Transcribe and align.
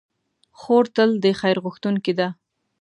خور 0.59 0.85
تل 0.95 1.09
د 1.23 1.25
خیر 1.39 1.57
غوښتونکې 1.63 2.13
ده. 2.19 2.27